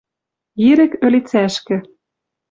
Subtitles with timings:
[0.67, 1.77] Ирӹк ӧлицӓшкӹ.